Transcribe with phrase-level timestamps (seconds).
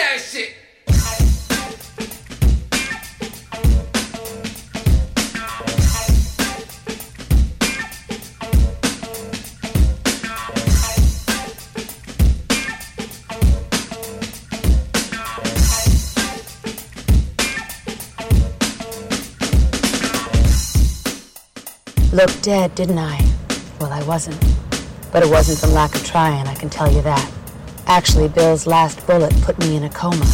[0.00, 0.54] that shit.
[22.12, 23.20] Looked dead, didn't I?
[23.80, 24.38] Well, I wasn't.
[25.12, 27.39] But it wasn't from lack of trying, I can tell you that.
[27.90, 30.24] Actually, Bill's last bullet put me in a coma.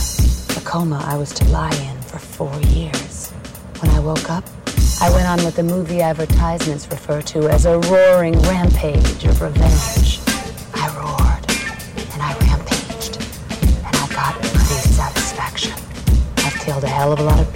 [0.58, 3.30] A coma I was to lie in for four years.
[3.80, 4.44] When I woke up,
[5.00, 10.20] I went on what the movie advertisements refer to as a roaring rampage of revenge.
[10.74, 11.50] I roared,
[12.12, 13.22] and I rampaged,
[13.86, 15.72] and I got great satisfaction.
[16.36, 17.55] I've killed a hell of a lot of people.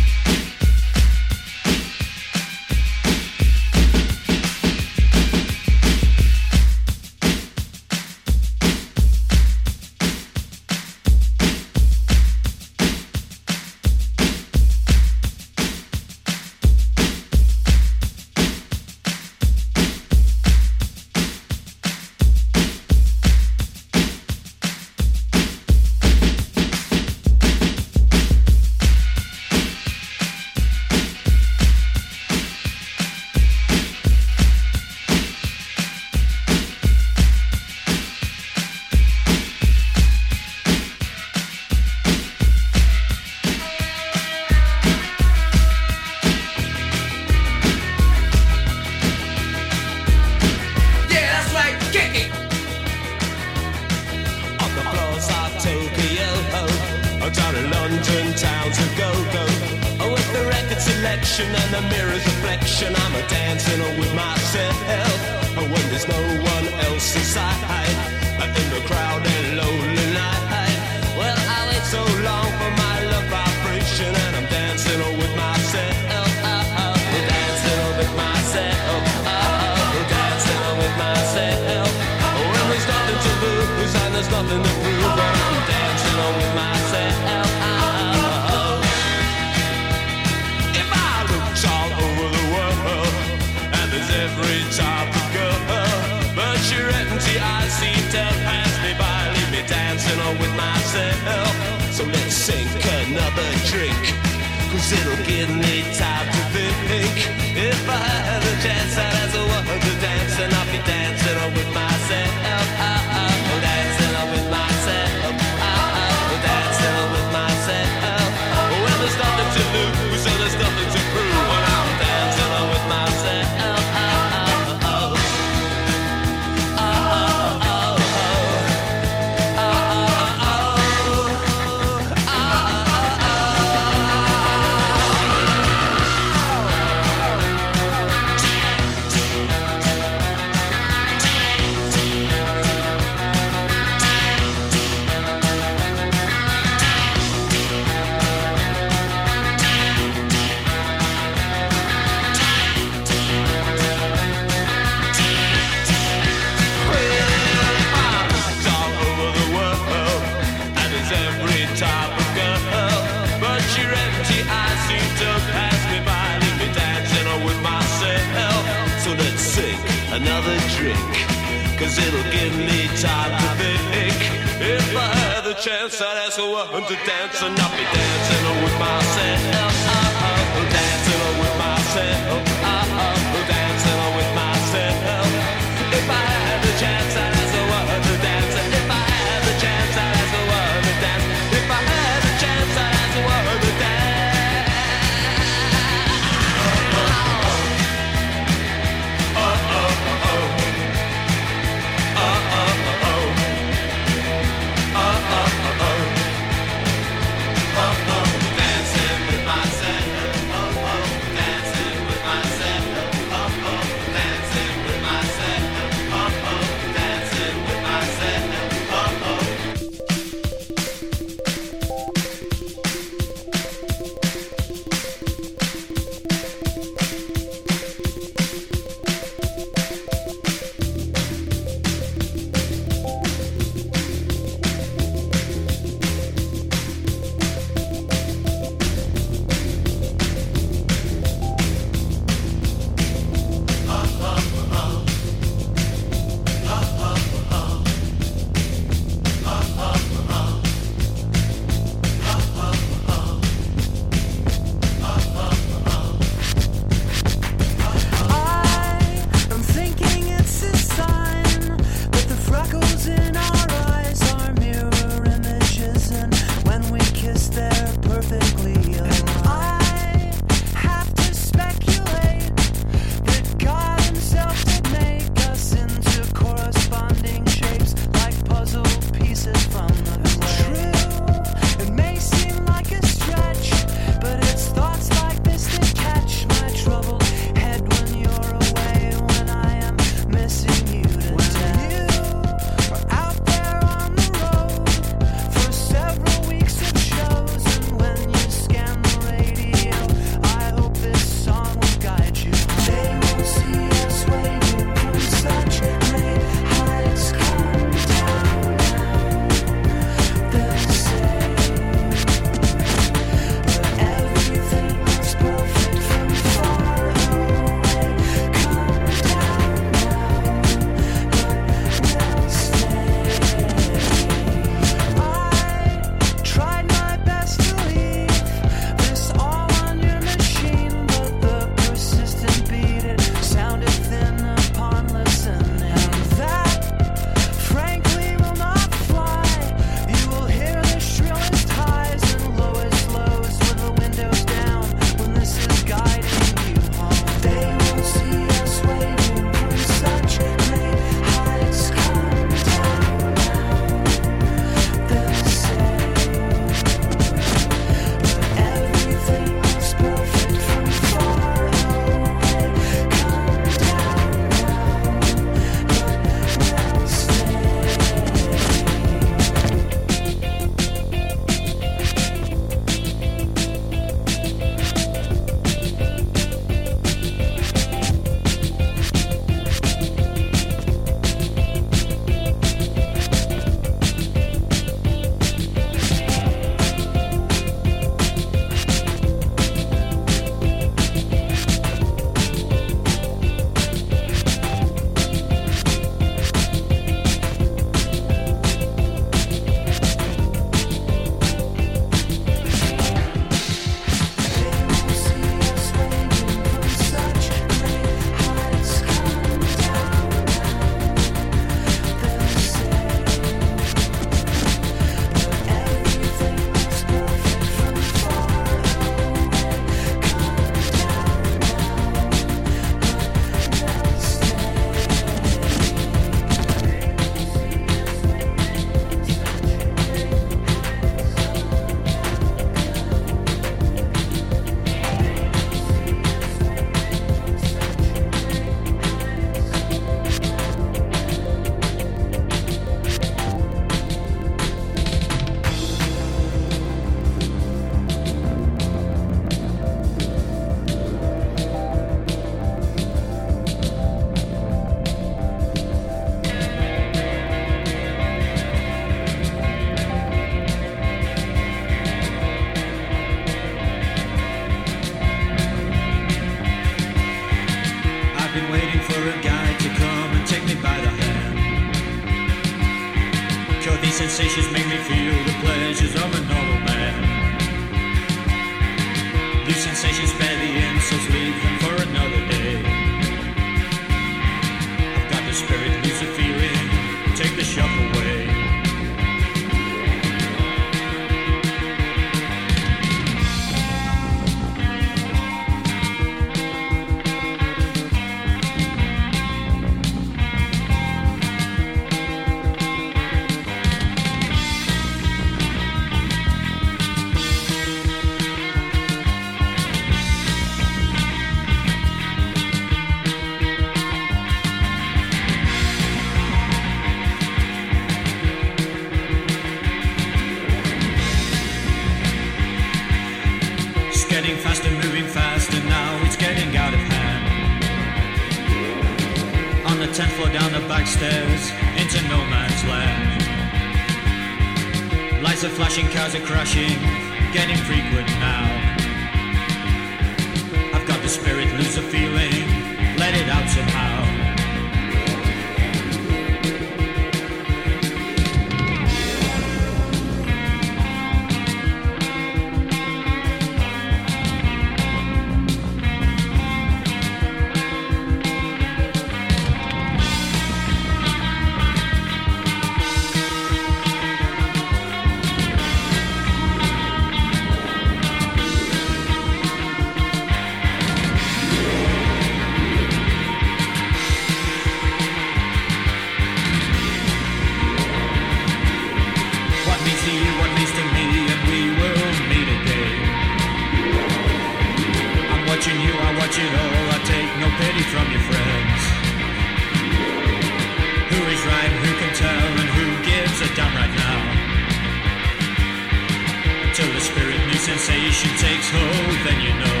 [598.08, 600.00] sensation takes hold, then you know.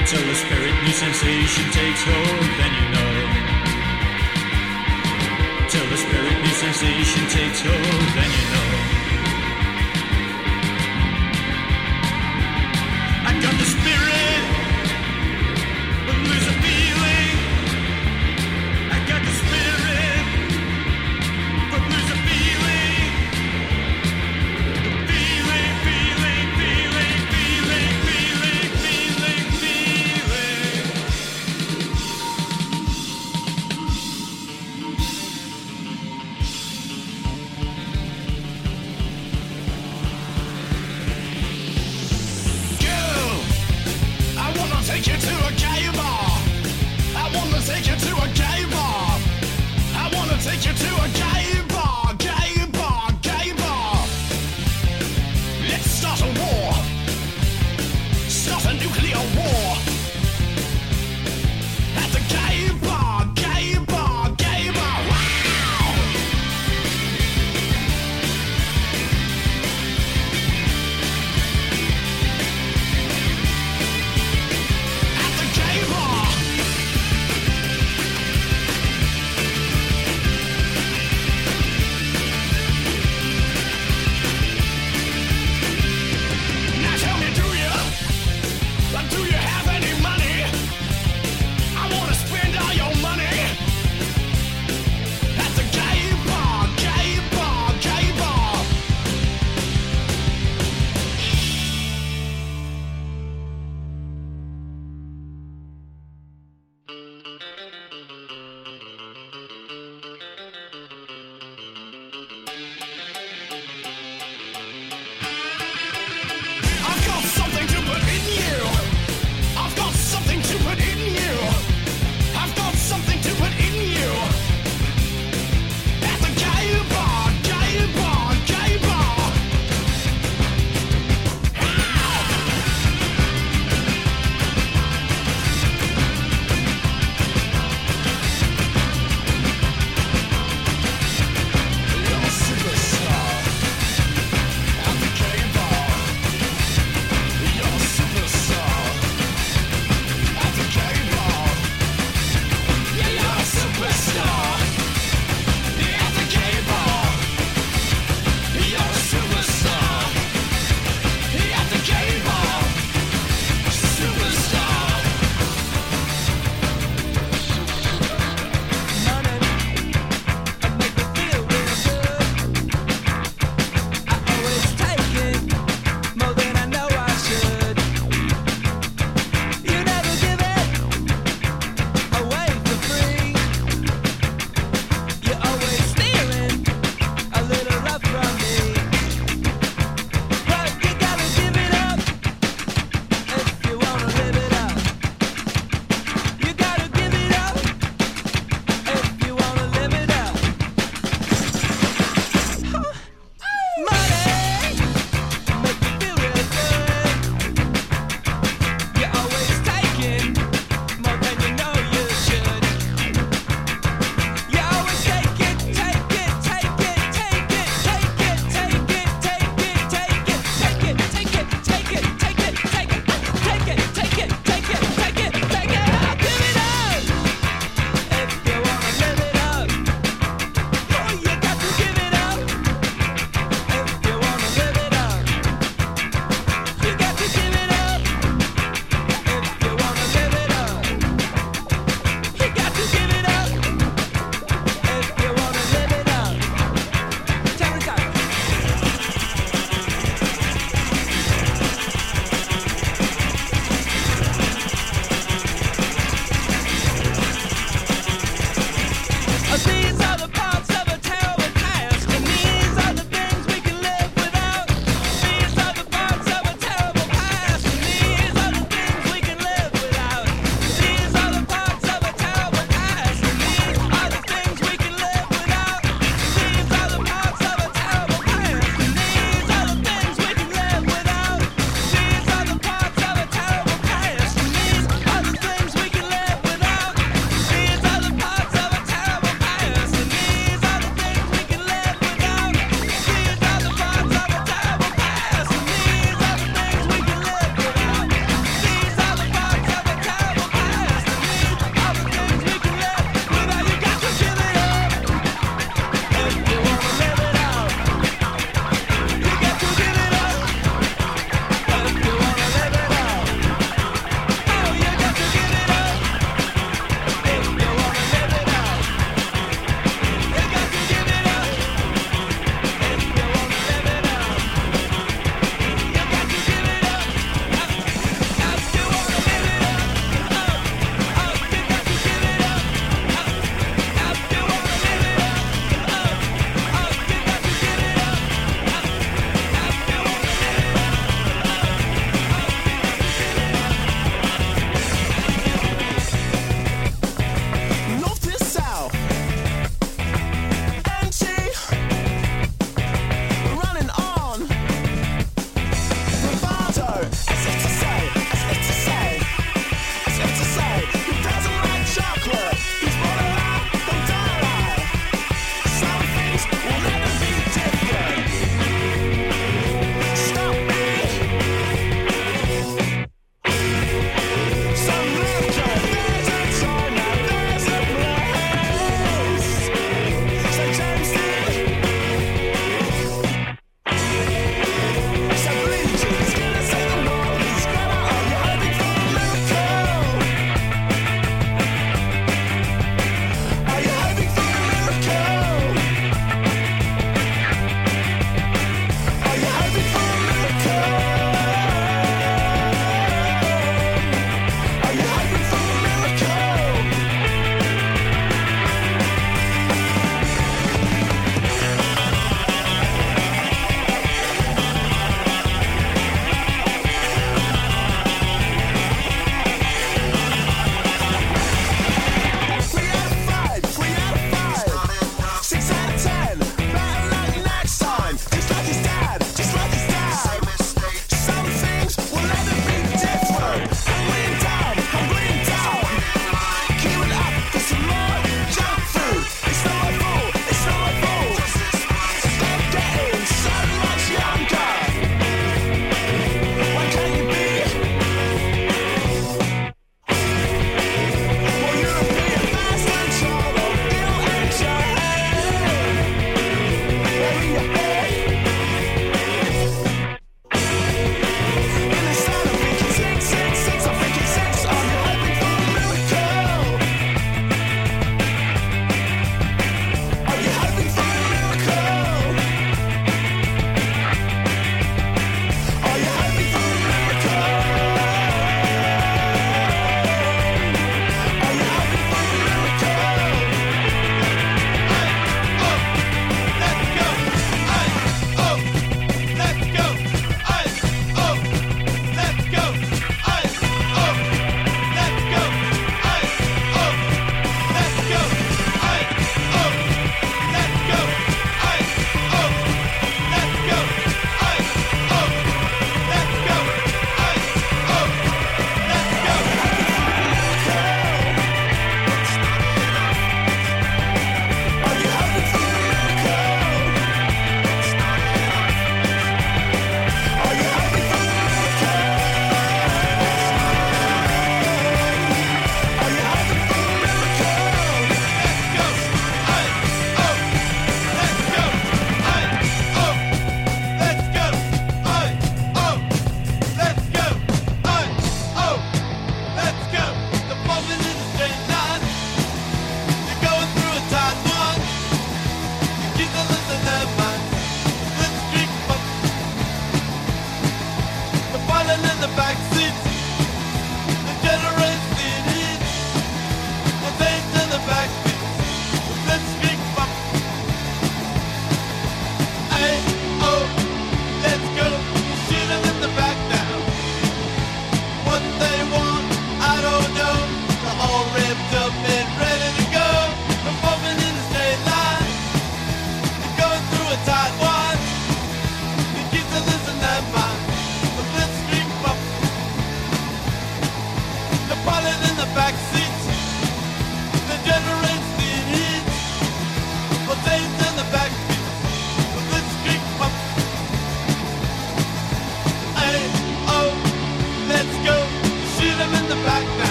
[0.00, 3.12] Until the spirit new sensation takes hold, then you know.
[5.62, 8.70] Until the spirit new sensation takes hold, then you know.
[13.24, 13.75] I got this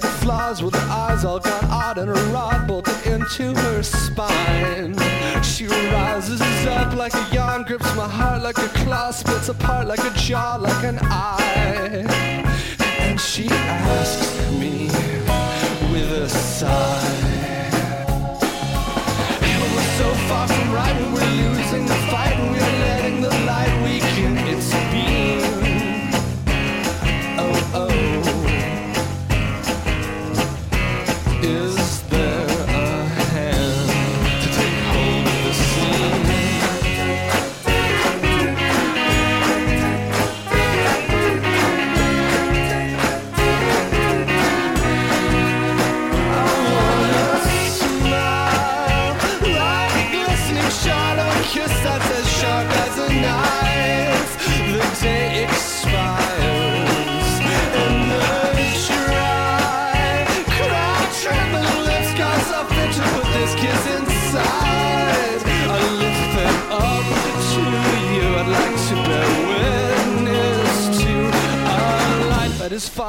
[0.00, 4.94] got flaws with her eyes all got odd and her rod bolted into her spine.
[5.42, 10.00] She rises up like a yawn, grips my heart like a claw, splits apart like
[10.00, 12.04] a jaw, like an eye.
[12.98, 14.88] And she asks me
[15.92, 17.14] with a sigh.
[19.48, 23.34] And we're so far from right, and we're losing the fight, and we're letting the
[23.46, 25.15] light weaken its beat.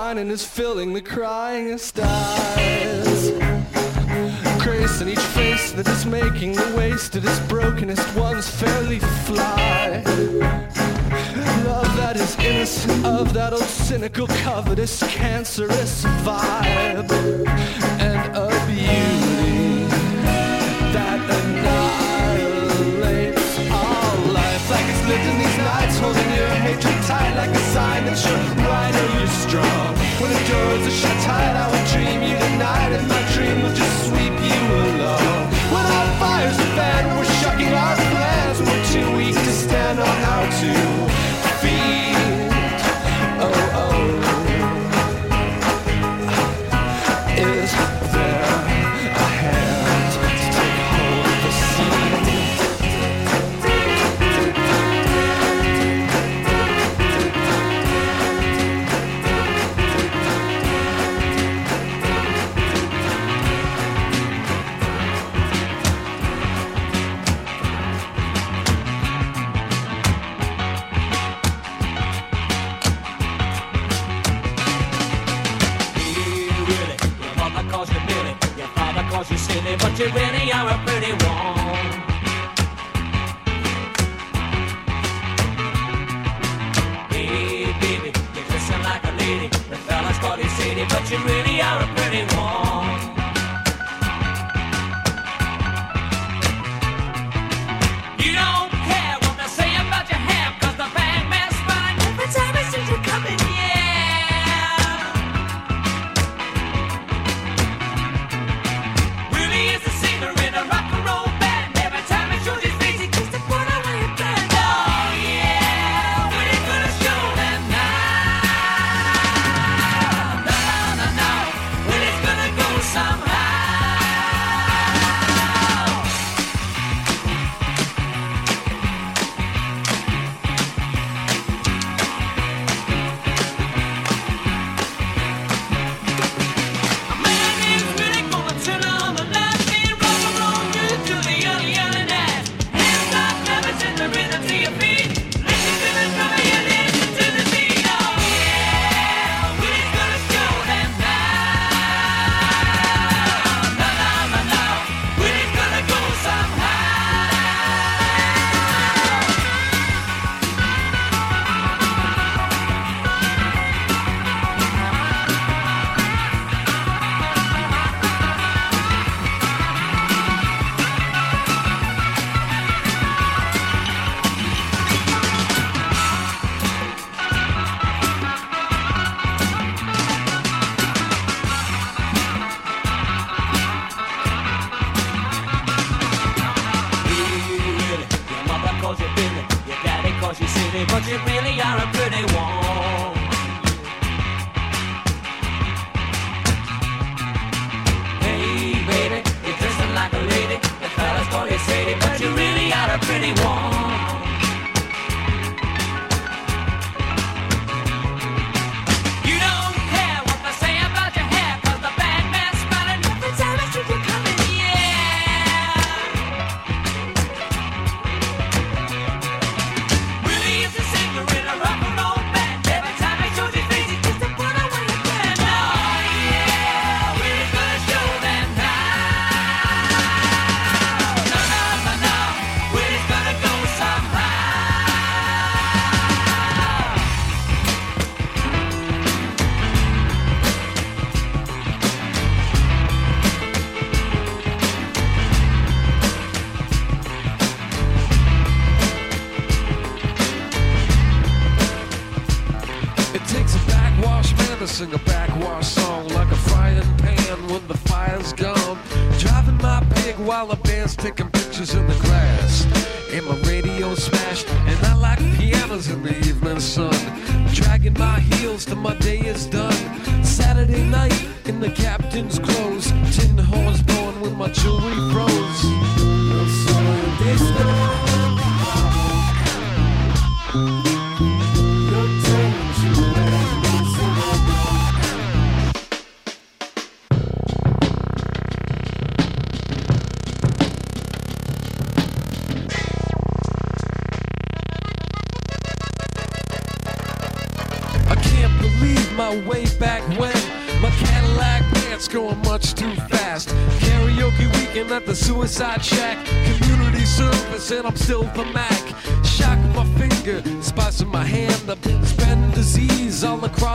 [0.10, 3.32] And is filling the crying of stars.
[4.64, 10.02] Grace in each face that is making the wasted is brokenest ones fairly fly.
[11.66, 17.12] Love that is innocent of that old cynical, covetous, cancerous vibe
[18.00, 19.27] and abuse.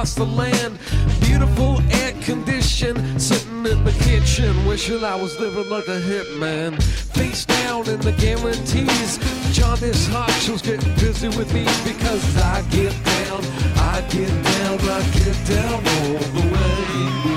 [0.02, 0.78] across the land.
[1.20, 6.82] Beautiful air conditioned, sitting in the kitchen, wishing I was living like a hitman.
[6.82, 9.18] Face down in the guarantees.
[9.52, 13.40] Jaundice Hodges getting busy with me because I get down,
[13.76, 17.31] I get down, I get down all the way.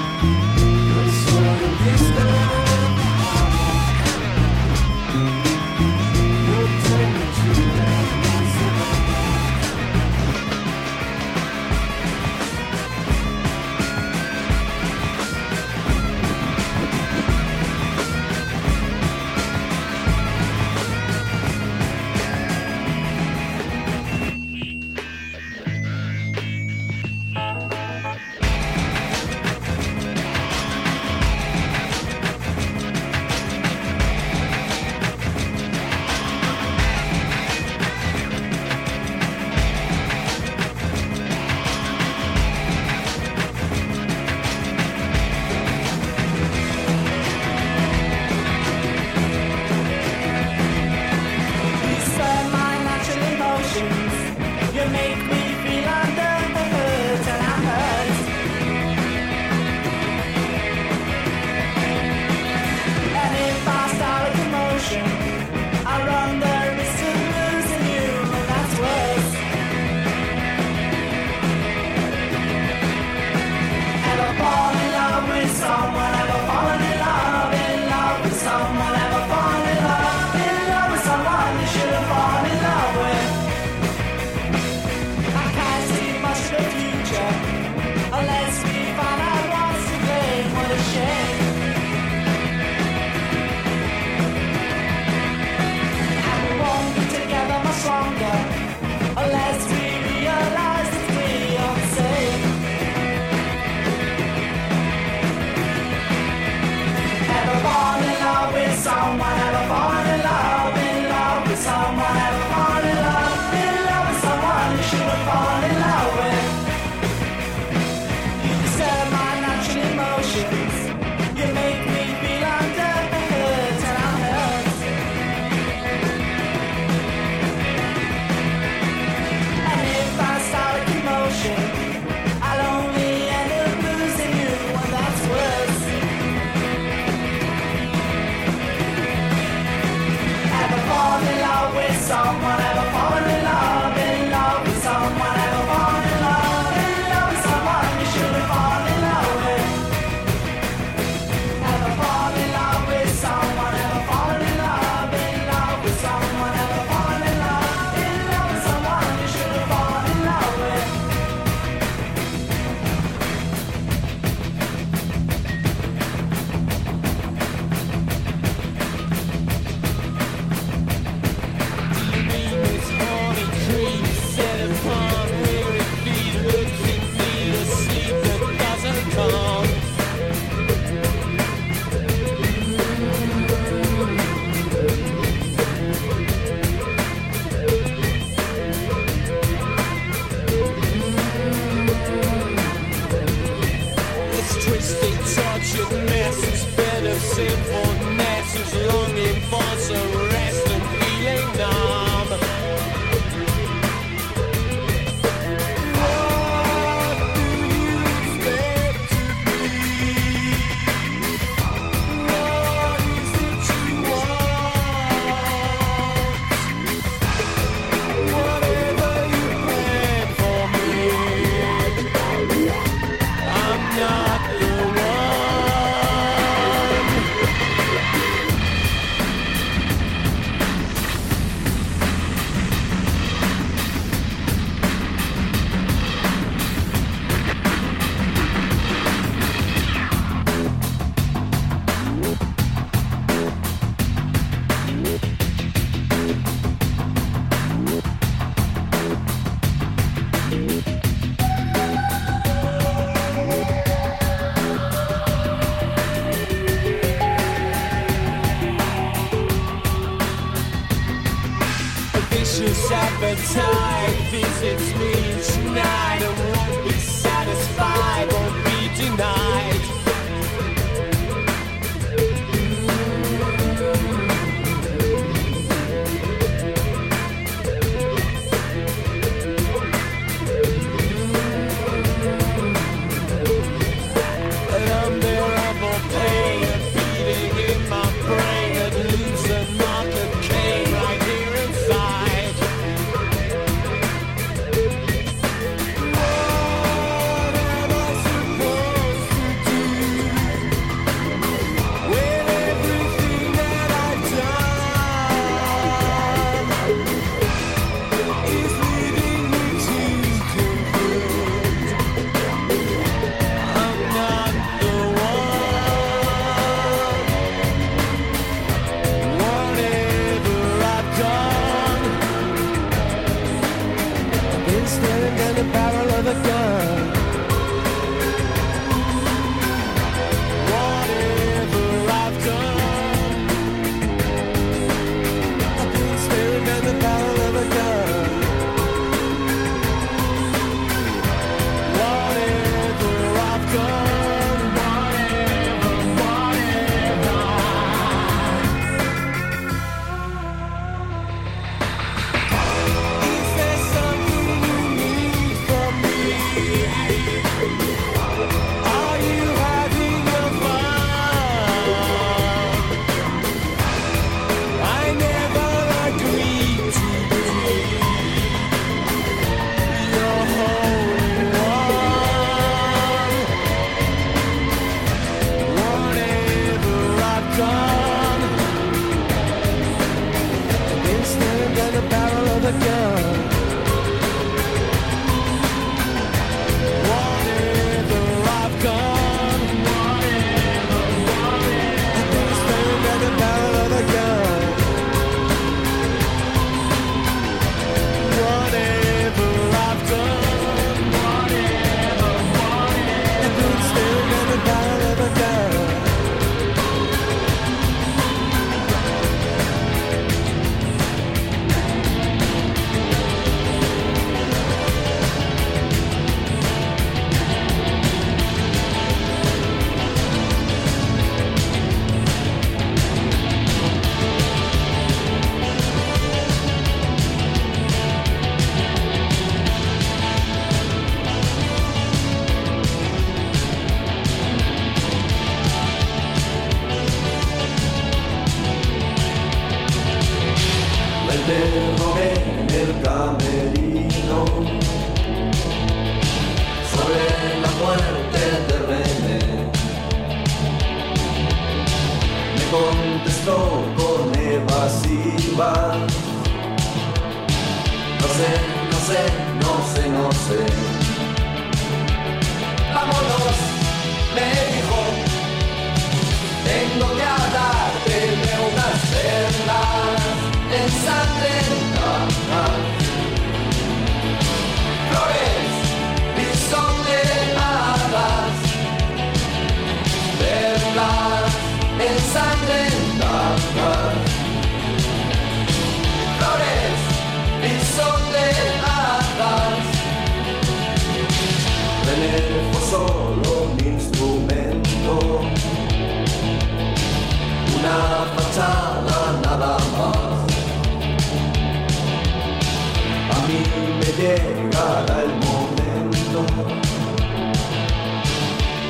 [504.18, 506.40] llegará el momento.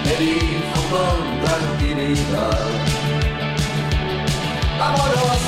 [0.04, 2.68] Me dijo con tranquilidad.
[4.80, 5.42] Vámonos,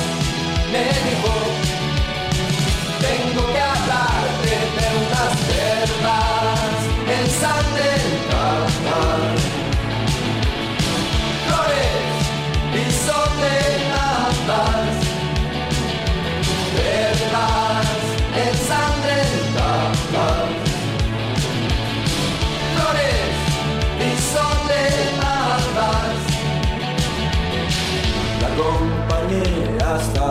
[0.72, 1.32] me dijo.
[3.00, 6.82] Tengo que hablarte de unas verdades.
[7.06, 7.67] Pensando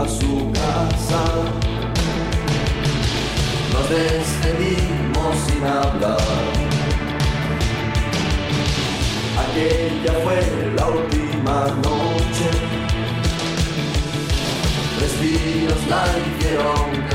[0.08, 1.24] su casa.
[3.74, 6.18] Nos despedimos sin hablar.
[9.44, 12.50] Aquella fue la última noche.
[14.98, 17.07] Tres días la hicieron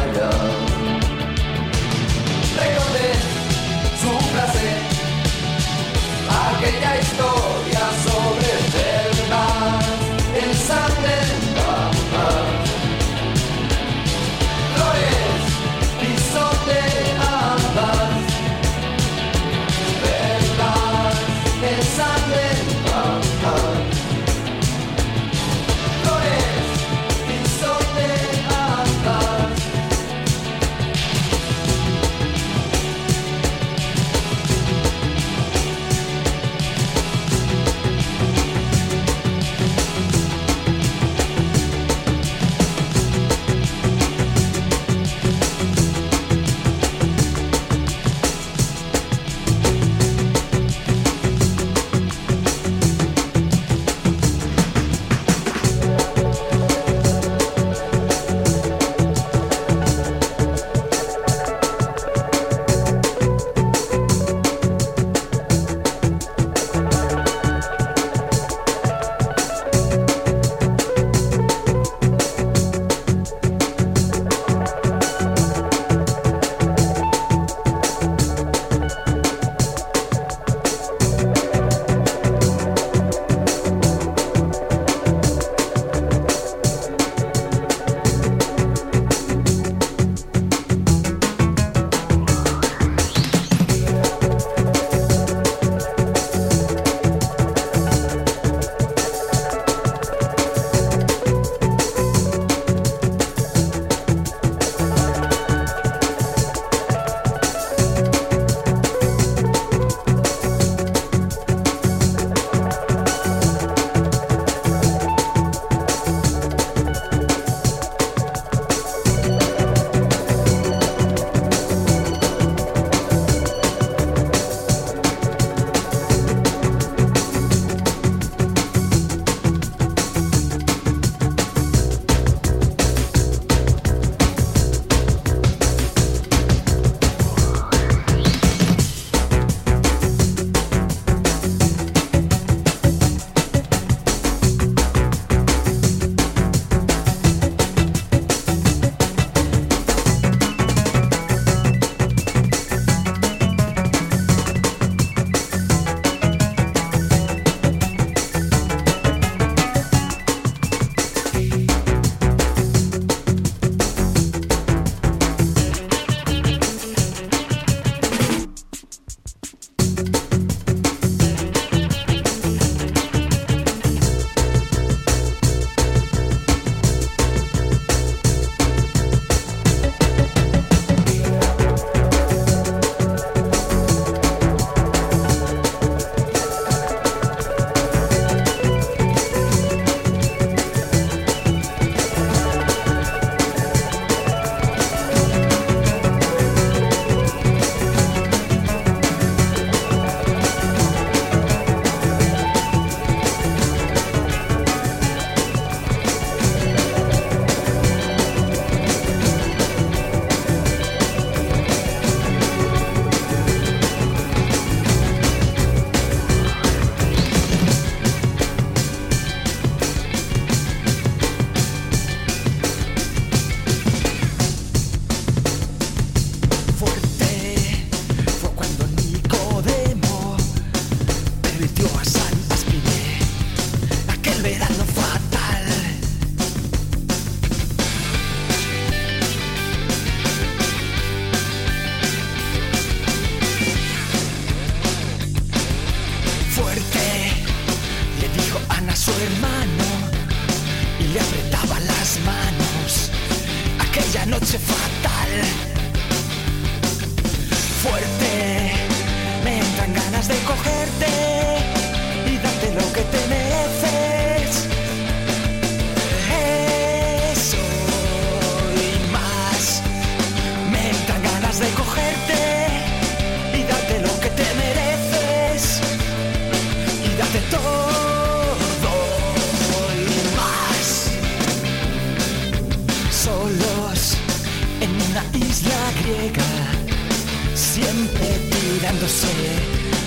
[287.75, 289.33] siempre tirándose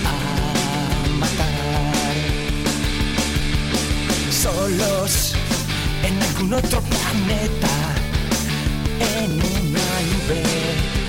[0.04, 2.14] a matar.
[4.30, 5.34] Solos
[6.04, 7.74] en algún otro planeta,
[9.18, 11.05] en una nube.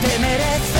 [0.00, 0.73] te.